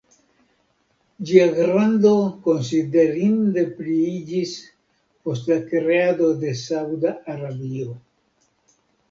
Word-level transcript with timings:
Ĝia 1.31 1.43
grando 1.57 2.13
konsiderinde 2.47 3.65
pliiĝis 3.75 4.55
post 5.27 5.53
la 5.53 5.59
kreado 5.69 6.33
de 6.47 6.57
Sauda 6.65 7.15
Arabio. 7.37 7.95